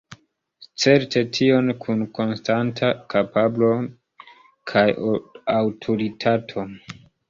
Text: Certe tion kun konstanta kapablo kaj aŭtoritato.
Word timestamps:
Certe 0.83 1.21
tion 1.39 1.69
kun 1.83 2.01
konstanta 2.21 2.91
kapablo 3.15 3.71
kaj 4.75 4.87
aŭtoritato. 5.63 6.71